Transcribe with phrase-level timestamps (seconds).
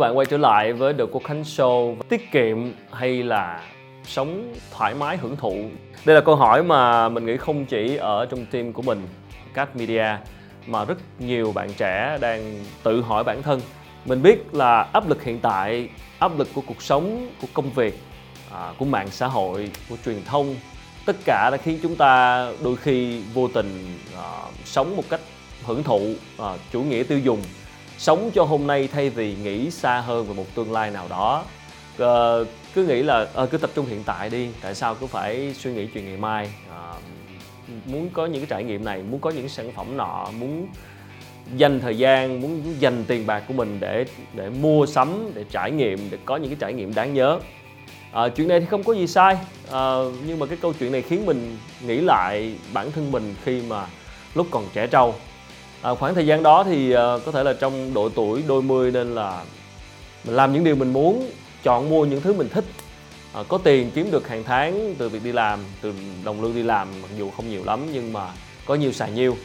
[0.00, 1.96] các bạn quay trở lại với The Quốc Khánh Show.
[2.08, 3.62] Tiết kiệm hay là
[4.04, 5.54] sống thoải mái hưởng thụ?
[6.04, 9.08] Đây là câu hỏi mà mình nghĩ không chỉ ở trong team của mình
[9.54, 10.06] Cat Media
[10.66, 13.60] Mà rất nhiều bạn trẻ đang tự hỏi bản thân.
[14.04, 17.98] Mình biết là áp lực hiện tại, áp lực của cuộc sống, của công việc,
[18.52, 20.54] à, của mạng xã hội, của truyền thông
[21.06, 25.20] Tất cả đã khiến chúng ta đôi khi vô tình à, sống một cách
[25.64, 26.00] hưởng thụ,
[26.38, 27.42] à, chủ nghĩa tiêu dùng
[28.00, 31.44] sống cho hôm nay thay vì nghĩ xa hơn về một tương lai nào đó.
[31.94, 35.54] Uh, cứ nghĩ là uh, cứ tập trung hiện tại đi tại sao cứ phải
[35.54, 36.50] suy nghĩ chuyện ngày mai?
[36.68, 37.02] Uh,
[37.86, 40.66] muốn có những cái trải nghiệm này muốn có những sản phẩm nọ muốn
[41.56, 44.04] dành thời gian muốn dành tiền bạc của mình để
[44.34, 47.40] để mua sắm để trải nghiệm để có những cái trải nghiệm đáng nhớ.
[48.12, 49.38] À, chuyện này thì không có gì sai.
[49.72, 49.94] À,
[50.26, 53.86] nhưng mà cái câu chuyện này khiến mình nghĩ lại bản thân mình khi mà
[54.34, 55.14] lúc còn trẻ trâu
[55.82, 58.90] à, khoảng thời gian đó thì à, có thể là trong độ tuổi đôi mươi
[58.90, 59.44] nên là
[60.24, 61.30] mình làm những điều mình muốn
[61.62, 62.64] chọn mua những thứ mình thích.
[63.34, 65.92] À, có tiền kiếm được hàng tháng từ việc đi làm từ
[66.24, 68.32] đồng lương đi làm mặc dù không nhiều lắm nhưng mà
[68.66, 69.36] có nhiều xài nhiều.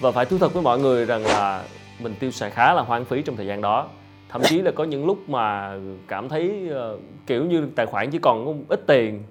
[0.00, 1.64] Và phải thú thật với mọi người rằng là
[1.98, 3.88] mình tiêu xài khá là hoang phí trong thời gian đó.
[4.28, 5.76] Thậm chí là có những lúc mà
[6.08, 9.22] cảm thấy uh, kiểu như tài khoản chỉ còn có ít tiền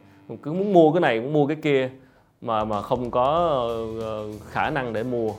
[0.43, 1.89] cứ muốn mua cái này muốn mua cái kia
[2.41, 3.59] mà mà không có
[3.97, 5.31] uh, khả năng để mua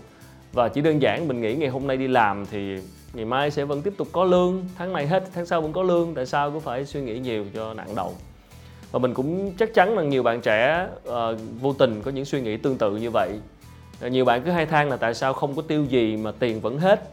[0.57, 2.77] và chỉ đơn giản mình nghĩ ngày hôm nay đi làm thì
[3.13, 4.65] ngày mai sẽ vẫn tiếp tục có lương.
[4.79, 6.15] Tháng này hết tháng sau vẫn có lương.
[6.15, 8.15] Tại sao cứ phải suy nghĩ nhiều cho nặng đầu?
[8.91, 11.15] Và mình cũng chắc chắn là nhiều bạn trẻ uh,
[11.61, 13.31] vô tình có những suy nghĩ tương tự như vậy.
[14.01, 16.61] Ờ, nhiều bạn cứ hay than là tại sao không có tiêu gì mà tiền
[16.61, 17.11] vẫn hết.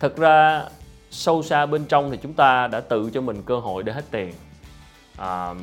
[0.00, 0.64] Thật ra
[1.10, 4.04] sâu xa bên trong thì chúng ta đã tự cho mình cơ hội để hết
[4.10, 4.32] tiền.
[5.16, 5.54] À,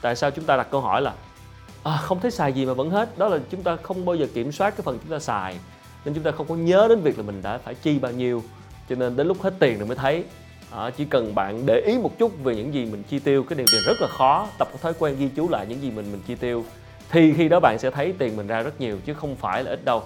[0.00, 1.14] tại sao chúng ta đặt câu hỏi là
[1.82, 3.18] à, không thấy xài gì mà vẫn hết?
[3.18, 5.56] Đó là chúng ta không bao giờ kiểm soát cái phần chúng ta xài
[6.04, 8.42] nên chúng ta không có nhớ đến việc là mình đã phải chi bao nhiêu.
[8.88, 10.24] Cho nên đến lúc hết tiền rồi mới thấy
[10.70, 13.56] à, chỉ cần bạn để ý một chút về những gì mình chi tiêu cái
[13.58, 14.48] điều tiền rất là khó.
[14.58, 16.64] Tập cái thói quen ghi chú lại những gì mình mình chi tiêu
[17.10, 19.70] thì khi đó bạn sẽ thấy tiền mình ra rất nhiều chứ không phải là
[19.70, 20.02] ít đâu.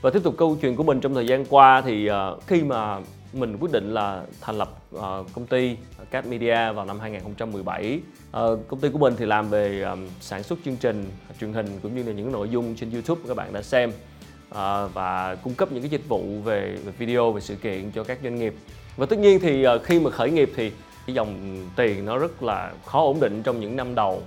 [0.00, 2.98] Và tiếp tục câu chuyện của mình trong thời gian qua thì uh, khi mà
[3.32, 5.76] mình quyết định là thành lập uh, công ty
[6.10, 8.02] Cat Media vào năm 2017 uh,
[8.32, 11.10] à, công ty của mình thì làm về um, sản xuất chương trình
[11.40, 13.92] truyền hình cũng như là những nội dung trên YouTube các bạn đã xem.
[14.50, 18.04] Ờ, và cung cấp những cái dịch vụ về, về video về sự kiện cho
[18.04, 18.54] các doanh nghiệp.
[18.96, 20.72] Và tất nhiên thì uh, khi mà khởi nghiệp thì
[21.06, 24.22] cái dòng tiền nó rất là khó ổn định trong những năm đầu.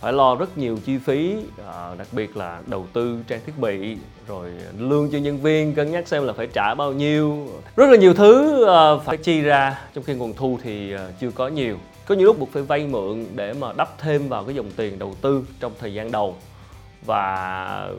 [0.00, 3.96] Phải lo rất nhiều chi phí uh, đặc biệt là đầu tư trang thiết bị
[4.28, 7.48] rồi lương cho nhân viên cân nhắc xem là phải trả bao nhiêu.
[7.76, 8.64] Rất là nhiều thứ
[8.96, 9.80] uh, phải chi ra.
[9.94, 11.76] Trong khi nguồn thu thì uh, chưa có nhiều.
[12.06, 14.98] Có nhiều lúc buộc phải vay mượn để mà đắp thêm vào cái dòng tiền
[14.98, 16.36] đầu tư trong thời gian đầu
[17.06, 17.90] và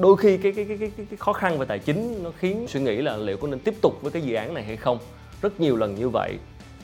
[0.00, 2.80] đôi khi cái cái cái cái, cái khó khăn về tài chính nó khiến suy
[2.80, 4.98] nghĩ là liệu có nên tiếp tục với cái dự án này hay không.
[5.42, 6.38] Rất nhiều lần như vậy.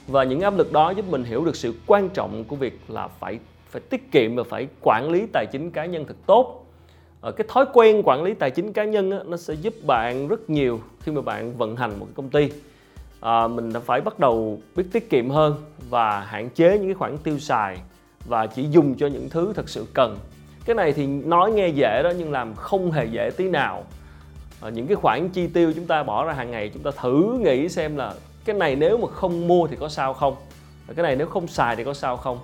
[0.06, 3.08] Và những áp lực đó giúp mình hiểu được sự quan trọng của việc là
[3.08, 3.38] phải
[3.70, 6.66] phải tiết kiệm và phải quản lý tài chính cá nhân thật tốt.
[7.20, 10.28] Ờ, cái thói quen quản lý tài chính cá nhân á, nó sẽ giúp bạn
[10.28, 12.50] rất nhiều khi mà bạn vận hành một cái công ty.
[13.20, 15.54] À, mình đã phải bắt đầu biết tiết kiệm hơn
[15.90, 17.78] và hạn chế những cái khoản tiêu xài
[18.28, 20.18] và chỉ dùng cho những thứ thật sự cần
[20.66, 23.84] cái này thì nói nghe dễ đó nhưng làm không hề dễ tí nào.
[24.60, 27.38] À, những cái khoản chi tiêu chúng ta bỏ ra hàng ngày chúng ta thử
[27.40, 30.36] nghĩ xem là cái này nếu mà không mua thì có sao không?
[30.96, 32.38] Cái này nếu không xài thì có sao không?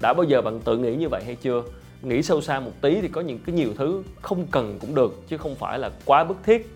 [0.00, 1.62] Đã bao giờ bạn tự nghĩ như vậy hay chưa?
[2.02, 5.28] Nghĩ sâu xa một tí thì có những cái nhiều thứ không cần cũng được
[5.28, 6.70] chứ không phải là quá bức thiết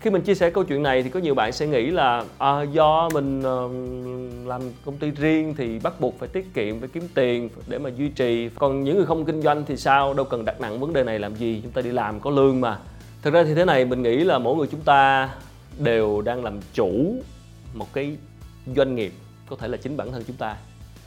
[0.00, 2.62] khi mình chia sẻ câu chuyện này thì có nhiều bạn sẽ nghĩ là à,
[2.62, 7.08] do mình uh, làm công ty riêng thì bắt buộc phải tiết kiệm phải kiếm
[7.14, 8.48] tiền để mà duy trì.
[8.54, 10.14] Còn những người không kinh doanh thì sao?
[10.14, 11.60] Đâu cần đặt nặng vấn đề này làm gì?
[11.62, 12.78] Chúng ta đi làm có lương mà.
[13.22, 15.28] Thực ra thì thế này mình nghĩ là mỗi người chúng ta
[15.78, 17.14] đều đang làm chủ
[17.74, 18.16] một cái
[18.76, 19.12] doanh nghiệp
[19.48, 20.56] có thể là chính bản thân chúng ta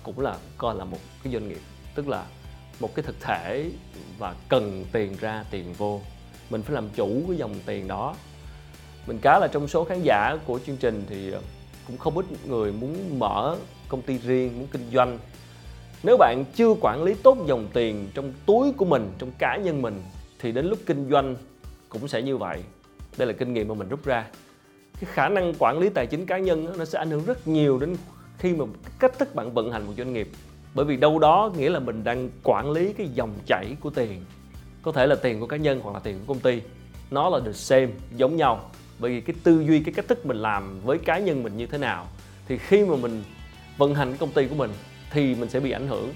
[0.03, 1.61] cũng là coi là một cái doanh nghiệp.
[1.95, 2.23] Tức là
[2.79, 3.71] một cái thực thể
[4.17, 6.01] và cần tiền ra tiền vô.
[6.49, 8.15] Mình phải làm chủ cái dòng tiền đó
[9.07, 11.41] mình cá là trong số khán giả của chương trình thì ờ,
[11.87, 13.55] cũng không ít người muốn mở
[13.89, 15.19] công ty riêng, muốn kinh doanh.
[16.03, 19.81] Nếu bạn chưa quản lý tốt dòng tiền trong túi của mình, trong cá nhân
[19.81, 20.03] mình,
[20.39, 21.35] thì đến lúc kinh doanh
[21.89, 22.63] cũng sẽ như vậy.
[23.17, 24.25] Đây là kinh nghiệm mà mình rút ra.
[24.93, 27.79] Cái khả năng quản lý tài chính cá nhân nó sẽ ảnh hưởng rất nhiều
[27.79, 27.95] đến
[28.37, 28.65] khi mà
[28.99, 30.29] cách thức bạn vận hành một doanh nghiệp.
[30.75, 34.25] Bởi vì đâu đó nghĩa là mình đang quản lý cái dòng chảy của tiền.
[34.81, 36.61] Có thể là tiền của cá nhân hoặc là tiền của công ty.
[37.11, 40.37] Nó là the same, giống nhau bởi vì cái tư duy, cái cách thức mình
[40.37, 42.07] làm với cá nhân mình như thế nào,
[42.47, 43.23] thì khi mà mình
[43.77, 44.71] vận hành công ty của mình
[45.11, 46.13] thì mình sẽ bị ảnh hưởng.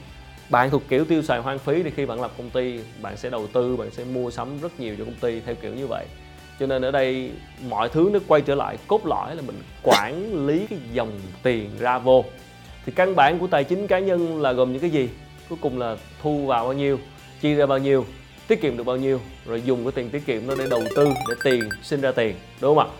[0.49, 3.29] Bạn thuộc kiểu tiêu xài hoang phí thì khi bạn lập công ty, bạn sẽ
[3.29, 6.05] đầu tư, bạn sẽ mua sắm rất nhiều cho công ty theo kiểu như vậy.
[6.59, 7.31] Cho nên ở đây
[7.69, 11.11] mọi thứ nó quay trở lại cốt lõi là mình quản lý cái dòng
[11.43, 12.25] tiền ra vô.
[12.85, 15.09] Thì căn bản của tài chính cá nhân là gồm những cái gì?
[15.49, 16.99] Cuối cùng là thu vào bao nhiêu,
[17.41, 18.05] chi ra bao nhiêu?
[18.47, 21.05] Tiết kiệm được bao nhiêu, rồi dùng cái tiền tiết kiệm đó để đầu tư,
[21.29, 22.93] để tiền, sinh ra tiền, đúng không ạ?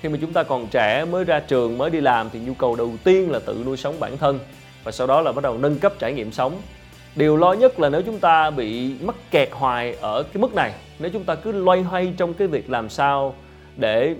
[0.00, 2.76] Khi mà chúng ta còn trẻ mới ra trường, mới đi làm thì nhu cầu
[2.76, 4.38] đầu tiên là tự nuôi sống bản thân,
[4.84, 6.52] và sau đó là bắt đầu nâng cấp trải nghiệm sống.
[7.16, 10.72] Điều lo nhất là nếu chúng ta bị mắc kẹt hoài ở cái mức này,
[10.98, 13.34] nếu chúng ta cứ loay hoay trong cái việc làm sao
[13.76, 14.14] để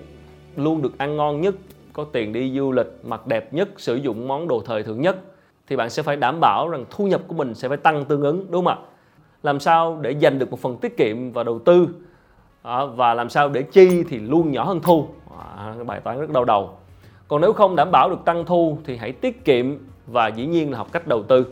[0.56, 1.54] luôn được ăn ngon nhất,
[1.92, 5.16] có tiền đi du lịch, mặc đẹp nhất, sử dụng món đồ thời thượng nhất,
[5.68, 8.22] thì bạn sẽ phải đảm bảo rằng thu nhập của mình sẽ phải tăng tương
[8.22, 8.84] ứng, đúng không ạ?
[9.42, 11.88] Làm sao để dành được một phần tiết kiệm và đầu tư?
[12.94, 15.08] Và làm sao để chi thì luôn nhỏ hơn thu?
[15.56, 16.70] À, bài toán rất đau đầu.
[17.28, 19.76] Còn nếu không đảm bảo được tăng thu thì hãy tiết kiệm
[20.06, 21.46] và dĩ nhiên là học cách đầu tư.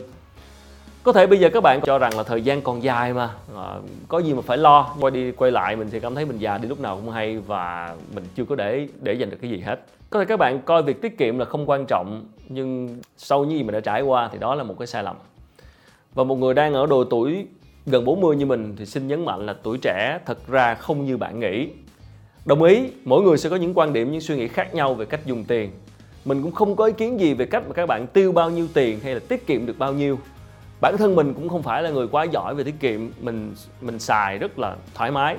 [1.03, 3.29] Có thể bây giờ các bạn cho rằng là thời gian còn dài mà.
[3.55, 3.75] À,
[4.07, 4.95] có gì mà phải lo?
[4.99, 7.37] Quay đi quay lại mình thì cảm thấy mình già đi lúc nào cũng hay
[7.37, 9.79] và mình chưa có để để dành được cái gì hết.
[10.09, 13.57] Có thể các bạn coi việc tiết kiệm là không quan trọng nhưng sau những
[13.57, 15.15] gì mình đã trải qua thì đó là một cái sai lầm.
[16.13, 17.47] Và một người đang ở độ tuổi
[17.89, 21.17] gần 40 như mình thì xin nhấn mạnh là tuổi trẻ thật ra không như
[21.17, 21.67] bạn nghĩ.
[22.45, 25.05] Đồng ý, mỗi người sẽ có những quan điểm, những suy nghĩ khác nhau về
[25.05, 25.71] cách dùng tiền.
[26.25, 28.67] Mình cũng không có ý kiến gì về cách mà các bạn tiêu bao nhiêu
[28.73, 30.19] tiền hay là tiết kiệm được bao nhiêu.
[30.81, 33.99] Bản thân mình cũng không phải là người quá giỏi về tiết kiệm, mình mình
[33.99, 35.37] xài rất là thoải mái.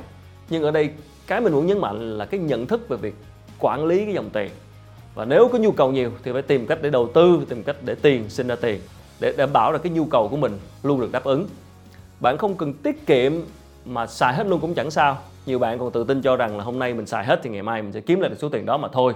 [0.50, 0.90] Nhưng ở đây,
[1.26, 3.14] cái mình muốn nhấn mạnh là cái nhận thức về việc
[3.58, 4.50] quản lý cái dòng tiền.
[5.14, 7.76] Và nếu có nhu cầu nhiều thì phải tìm cách để đầu tư, tìm cách
[7.84, 8.80] để tiền sinh ra tiền,
[9.20, 10.52] để đảm bảo là cái nhu cầu của mình
[10.82, 11.46] luôn được đáp ứng
[12.20, 13.32] bạn không cần tiết kiệm
[13.84, 15.18] mà xài hết luôn cũng chẳng sao.
[15.46, 17.62] Nhiều bạn còn tự tin cho rằng là hôm nay mình xài hết thì ngày
[17.62, 19.14] mai mình sẽ kiếm lại được số tiền đó mà thôi.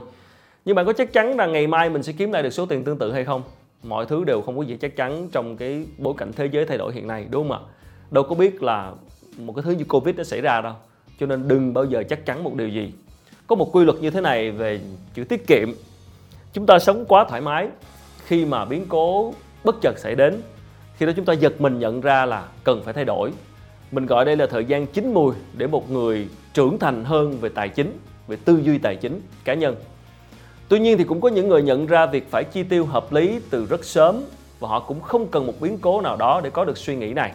[0.65, 2.85] Nhưng bạn có chắc chắn rằng ngày mai mình sẽ kiếm lại được số tiền
[2.85, 3.43] tương tự hay không?
[3.83, 6.79] Mọi thứ đều không có gì chắc chắn trong cái bối cảnh thế giới thay
[6.79, 7.71] đổi hiện nay, đúng không ạ?
[8.11, 8.93] Đâu có biết là
[9.39, 10.75] một cái thứ như covid nó xảy ra đâu.
[11.21, 12.93] Cho nên đừng bao giờ chắc chắn một điều gì.
[13.47, 14.81] Có một quy luật như thế này về
[15.15, 15.69] chữ tiết kiệm.
[16.53, 17.69] Chúng ta sống quá thoải mái
[18.27, 19.35] khi mà biến cố
[19.65, 20.43] bất chợt xảy đến
[21.03, 23.33] khi đó chúng ta giật mình nhận ra là cần phải thay đổi
[23.93, 27.49] mình gọi đây là thời gian chín mùi để một người trưởng thành hơn về
[27.49, 29.77] tài chính về tư duy tài chính cá nhân
[30.69, 33.39] Tuy nhiên thì cũng có những người nhận ra việc phải chi tiêu hợp lý
[33.51, 34.23] từ rất sớm
[34.61, 37.13] và họ cũng không cần một biến cố nào đó để có được suy nghĩ
[37.13, 37.33] này.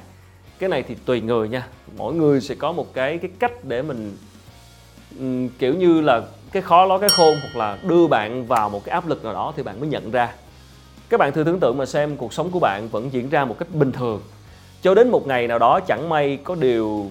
[0.59, 1.67] Cái này thì tùy người nha.
[1.97, 4.17] Mỗi người sẽ có một cái cái cách để mình
[5.19, 6.21] um, kiểu như là
[6.51, 9.33] cái khó ló cái khôn hoặc là đưa bạn vào một cái áp lực nào
[9.33, 10.33] đó thì bạn mới nhận ra.
[11.09, 13.55] Các bạn thử tưởng tượng mà xem cuộc sống của bạn vẫn diễn ra một
[13.59, 14.21] cách bình thường.
[14.81, 17.05] Cho đến một ngày nào đó chẳng may có điều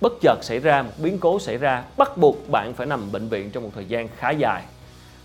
[0.00, 3.28] bất chợt xảy ra, một biến cố xảy ra, bắt buộc bạn phải nằm bệnh
[3.28, 4.62] viện trong một thời gian khá dài.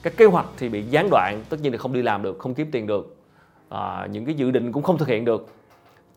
[0.04, 2.54] Các kế hoạch thì bị gián đoạn tất nhiên là không đi làm được không
[2.54, 3.16] kiếm tiền được.
[3.70, 5.48] À, những cái dự định cũng không thực hiện được.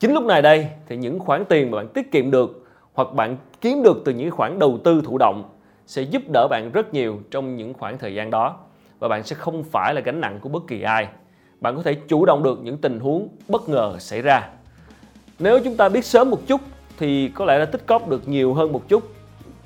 [0.01, 3.37] Chính lúc này đây thì những khoản tiền mà bạn tiết kiệm được hoặc bạn
[3.61, 5.51] kiếm được từ những khoản đầu tư thụ động
[5.87, 8.57] sẽ giúp đỡ bạn rất nhiều trong những khoảng thời gian đó.
[8.99, 11.09] Và bạn sẽ không phải là gánh nặng của bất kỳ ai
[11.61, 14.49] bạn có thể chủ động được những tình huống bất ngờ xảy ra.
[15.39, 16.61] Nếu chúng ta biết sớm một chút,
[16.99, 19.03] thì có lẽ là tích cóp được nhiều hơn một chút.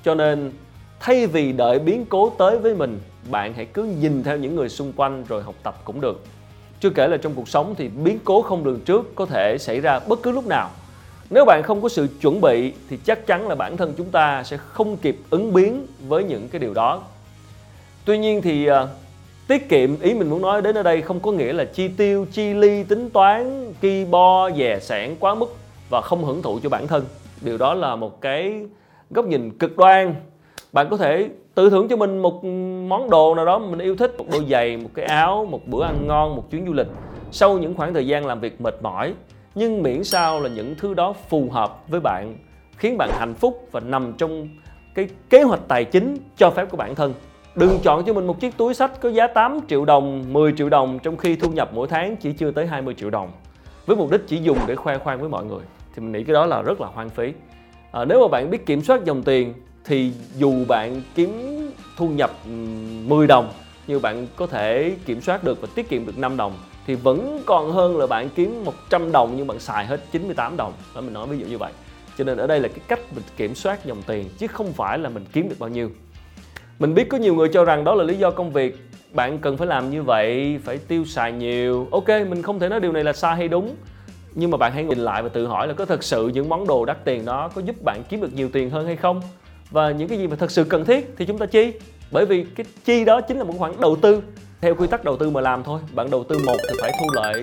[0.03, 0.51] Cho nên,
[0.99, 2.99] thay vì đợi biến cố tới với mình,
[3.31, 6.23] bạn hãy cứ nhìn theo những người xung quanh rồi học tập cũng được.
[6.79, 9.81] Chưa kể là trong cuộc sống thì biến cố không lường trước có thể xảy
[9.81, 10.69] ra bất cứ lúc nào.
[11.29, 14.43] Nếu bạn không có sự chuẩn bị, thì chắc chắn là bản thân chúng ta
[14.43, 17.01] sẽ không kịp ứng biến với những cái điều đó.
[18.05, 18.89] Tuy nhiên thì ờ,
[19.47, 22.25] tiết kiệm, ý mình muốn nói đến ở đây không có nghĩa là chi tiêu,
[22.31, 25.55] chi ly, tính toán, ki bo, dè sản quá mức
[25.89, 27.03] và không hưởng thụ cho bản thân.
[27.41, 28.65] Điều đó là một cái
[29.09, 30.15] góc nhìn cực đoan.
[30.73, 32.43] Bạn có thể tự thưởng cho mình một
[32.87, 35.83] món đồ nào đó mình yêu thích, một đôi giày, một cái áo, một bữa
[35.83, 36.87] ăn ngon, một chuyến du lịch.
[37.31, 39.13] Sau những khoảng thời gian làm việc mệt mỏi,
[39.55, 42.35] nhưng miễn sao là những thứ đó phù hợp với bạn,
[42.77, 44.49] khiến bạn hạnh phúc và nằm trong
[44.95, 47.13] cái kế hoạch tài chính cho phép của bản thân
[47.55, 50.69] đừng chọn cho mình một chiếc túi sách có giá 8 triệu đồng 10 triệu
[50.69, 53.31] đồng trong khi thu nhập mỗi tháng chỉ chưa tới 20 triệu đồng.
[53.85, 55.63] Với mục đích chỉ dùng để khoe khoang với mọi người.
[55.95, 57.33] Thì mình nghĩ cái đó là rất là hoang phí.
[57.91, 59.53] À, nếu mà bạn biết kiểm soát dòng tiền
[59.85, 61.31] thì dù bạn kiếm
[61.97, 62.31] thu nhập
[63.05, 63.49] 10 đồng
[63.87, 66.53] nhưng bạn có thể kiểm soát được và tiết kiệm được 5 đồng
[66.87, 70.73] thì vẫn còn hơn là bạn kiếm 100 đồng nhưng bạn xài hết 98 đồng.
[70.95, 71.71] Đó mình nói ví dụ như vậy.
[72.17, 74.97] Cho nên ở đây là cái cách mình kiểm soát dòng tiền chứ không phải
[74.97, 75.89] là mình kiếm được bao nhiêu
[76.79, 78.77] mình biết có nhiều người cho rằng đó là lý do công việc.
[79.13, 81.87] Bạn cần phải làm như vậy, phải tiêu xài nhiều.
[81.91, 83.75] Ok, mình không thể nói điều này là sai hay đúng,
[84.33, 86.67] nhưng mà bạn hãy nhìn lại và tự hỏi là có thật sự những món
[86.67, 89.21] đồ đắt tiền đó có giúp bạn kiếm được nhiều tiền hơn hay không?
[89.71, 91.73] Và những cái gì mà thật sự cần thiết thì chúng ta chi?
[92.11, 94.21] Bởi vì cái chi đó chính là một khoản đầu tư.
[94.61, 95.79] Theo quy tắc đầu tư mà làm thôi.
[95.93, 97.41] Bạn đầu tư một thì phải thu lợi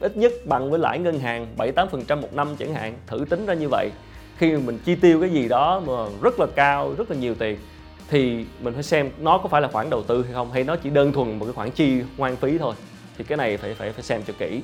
[0.00, 2.94] ít nhất bằng với lãi ngân hàng 7 8% một năm chẳng hạn.
[3.06, 3.90] Thử tính ra như vậy.
[4.36, 5.92] Khi mà mình chi tiêu cái gì đó mà
[6.22, 7.58] rất là cao, rất là nhiều tiền
[8.10, 10.76] thì mình phải xem nó có phải là khoản đầu tư hay không, hay nó
[10.76, 12.74] chỉ đơn thuần một cái khoản chi hoang phí thôi.
[13.18, 14.62] Thì cái này phải phải phải xem cho kỹ.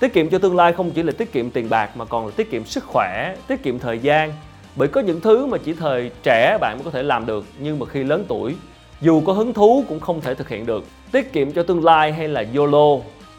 [0.00, 2.32] Tiết kiệm cho tương lai không chỉ là tiết kiệm tiền bạc mà còn là
[2.36, 4.32] tiết kiệm sức khỏe, tiết kiệm thời gian.
[4.76, 7.78] Bởi có những thứ mà chỉ thời trẻ bạn mới có thể làm được, nhưng
[7.78, 8.54] mà khi lớn tuổi,
[9.00, 10.84] dù có hứng thú cũng không thể thực hiện được.
[11.12, 12.98] Tiết kiệm cho tương lai hay là YOLO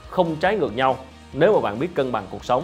[0.10, 0.98] không trái ngược nhau.
[1.34, 2.64] Nếu mà bạn biết cân bằng cuộc sống,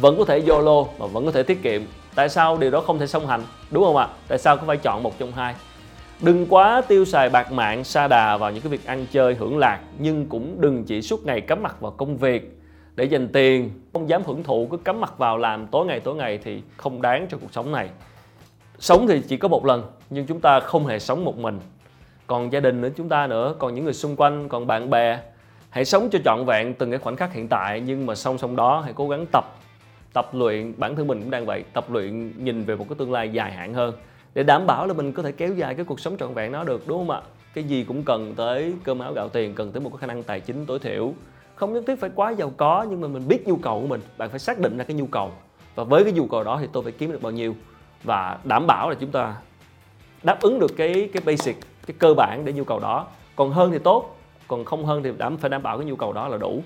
[0.00, 1.82] vẫn có thể YOLO mà vẫn có thể tiết kiệm.
[2.14, 3.42] Tại sao điều đó không thể song hành?
[3.70, 4.08] Đúng không ạ?
[4.28, 5.54] Tại sao có phải chọn một trong hai?
[6.20, 9.58] Đừng quá tiêu xài bạc mạng, sa đà vào những cái việc ăn chơi hưởng
[9.58, 12.58] lạc, nhưng cũng đừng chỉ suốt ngày cắm mặt vào công việc.
[12.94, 16.14] Để dành tiền, không dám hưởng thụ, cứ cắm mặt vào làm tối ngày tối
[16.14, 17.88] ngày thì không đáng cho cuộc sống này.
[18.78, 21.60] Sống thì chỉ có một lần, nhưng chúng ta không hề sống một mình.
[22.26, 25.18] Còn gia đình nữa chúng ta nữa, còn những người xung quanh, còn bạn bè.
[25.70, 28.56] Hãy sống cho trọn vẹn từng cái khoảnh khắc hiện tại, nhưng mà song song
[28.56, 29.44] đó, hãy cố gắng tập
[30.12, 30.74] tập luyện.
[30.76, 33.52] Bản thân mình cũng đang vậy, tập luyện nhìn về một cái tương lai dài
[33.52, 33.94] hạn hơn
[34.36, 36.64] để đảm bảo là mình có thể kéo dài cái cuộc sống trọn vẹn nó
[36.64, 37.20] được đúng không ạ?
[37.54, 40.22] Cái gì cũng cần tới cơm áo gạo tiền cần tới một cái khả năng
[40.22, 41.12] tài chính tối thiểu.
[41.54, 44.00] Không nhất thiết phải quá giàu có nhưng mà mình biết nhu cầu của mình.
[44.16, 45.30] Bạn phải xác định ra cái nhu cầu.
[45.74, 47.54] Và với cái nhu cầu đó thì tôi phải kiếm được bao nhiêu.
[48.02, 49.34] Và đảm bảo là chúng ta
[50.22, 53.06] đáp ứng được cái cái basic cái cơ bản để nhu cầu đó.
[53.36, 54.16] Còn hơn thì tốt
[54.48, 56.62] còn không hơn thì đảm phải đảm bảo cái nhu cầu đó là đủ.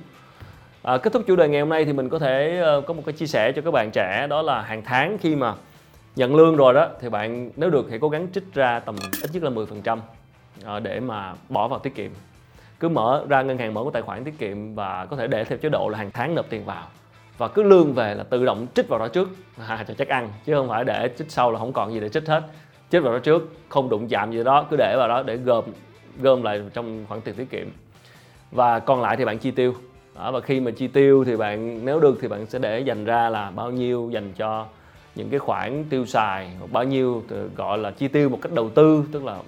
[0.83, 3.03] À, kết thúc chủ đề ngày hôm nay thì mình có thể uh, có một
[3.07, 5.55] cái chia sẻ cho các bạn trẻ đó là hàng tháng khi mà
[6.17, 9.31] nhận lương rồi đó thì bạn nếu được thì cố gắng trích ra tầm ít
[9.33, 9.99] nhất là 10%
[10.65, 12.11] ờ, để mà bỏ vào tiết kiệm.
[12.81, 15.45] Cứ mở ra ngân hàng mở một tài khoản tiết kiệm và có thể để
[15.45, 16.87] theo chế độ là hàng tháng nộp tiền vào.
[17.39, 19.29] Và cứ lương về là tự động trích vào đó trước.
[19.69, 22.09] À, cho chắc ăn chứ không phải để trích sau là không còn gì để
[22.09, 22.43] trích hết.
[22.91, 25.65] Trích vào đó trước không đụng chạm gì đó cứ để vào đó để gom
[26.21, 27.69] gom lại trong khoản tiền tiết kiệm.
[28.51, 29.75] Và còn lại thì bạn chi tiêu.
[30.15, 33.05] Đó, và khi mà chi tiêu thì bạn nếu được thì bạn sẽ để dành
[33.05, 34.67] ra là bao nhiêu dành cho
[35.21, 37.23] những cái khoản tiêu xài bao nhiêu
[37.57, 39.39] gọi là chi tiêu một cách đầu tư tức là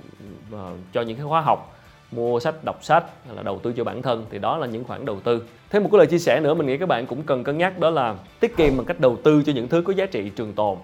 [0.52, 1.78] ờ, cho những cái khóa học
[2.10, 4.84] mua sách đọc sách hay là đầu tư cho bản thân thì đó là những
[4.84, 5.42] khoản đầu tư.
[5.70, 7.78] Thêm một cái lời chia sẻ nữa mình nghĩ các bạn cũng cần cân nhắc
[7.78, 10.52] đó là tiết kiệm bằng cách đầu tư cho những thứ có giá trị trường
[10.52, 10.78] tồn.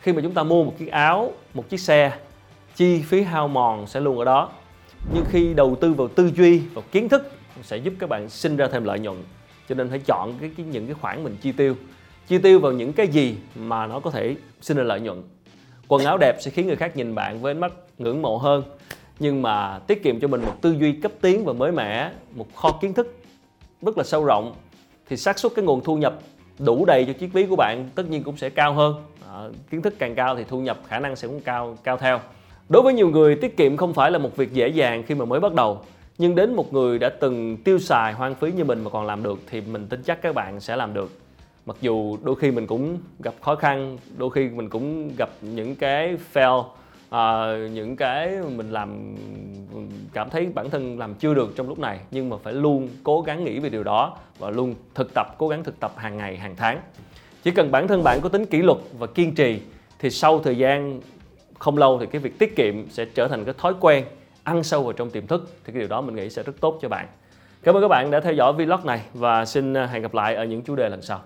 [0.00, 2.18] Khi mà chúng ta mua một chiếc áo một chiếc xe
[2.76, 4.50] chi phí hao mòn sẽ luôn ở đó.
[5.14, 7.32] Nhưng khi đầu tư vào tư duy vào kiến thức
[7.62, 9.16] sẽ giúp các bạn sinh ra thêm lợi nhuận.
[9.68, 11.74] Cho nên phải chọn cái, cái những cái khoản mình chi tiêu
[12.26, 15.22] chi tiêu vào những cái gì mà nó có thể sinh ra lợi nhuận.
[15.88, 18.62] Quần áo đẹp sẽ khiến người khác nhìn bạn với ánh mắt ngưỡng mộ hơn.
[19.18, 22.46] Nhưng mà tiết kiệm cho mình một tư duy cấp tiến và mới mẻ một
[22.54, 23.16] kho kiến thức
[23.82, 24.54] rất là sâu rộng
[25.08, 26.18] thì xác suất cái nguồn thu nhập
[26.58, 28.94] đủ đầy cho chiếc ví của bạn tất nhiên cũng sẽ cao hơn.
[29.28, 32.20] À, kiến thức càng cao thì thu nhập khả năng sẽ cũng cao cao theo.
[32.68, 35.24] Đối với nhiều người tiết kiệm không phải là một việc dễ dàng khi mà
[35.24, 35.80] mới bắt đầu.
[36.18, 39.22] Nhưng đến một người đã từng tiêu xài hoang phí như mình mà còn làm
[39.22, 41.10] được thì mình tin chắc các bạn sẽ làm được
[41.66, 45.76] mặc dù đôi khi mình cũng gặp khó khăn đôi khi mình cũng gặp những
[45.76, 49.14] cái fail uh, những cái mình làm
[50.12, 53.20] cảm thấy bản thân làm chưa được trong lúc này nhưng mà phải luôn cố
[53.20, 56.36] gắng nghĩ về điều đó và luôn thực tập cố gắng thực tập hàng ngày
[56.36, 56.80] hàng tháng.
[57.42, 59.60] Chỉ cần bản thân bạn có tính kỷ luật và kiên trì
[59.98, 61.00] thì sau thời gian
[61.58, 64.04] không lâu thì cái việc tiết kiệm sẽ trở thành cái thói quen
[64.42, 66.78] ăn sâu vào trong tiềm thức thì cái điều đó mình nghĩ sẽ rất tốt
[66.82, 67.06] cho bạn.
[67.62, 70.34] Cảm ơn các bạn đã theo dõi vlog này và xin à, hẹn gặp lại
[70.34, 71.20] ở những chủ đề lần sau.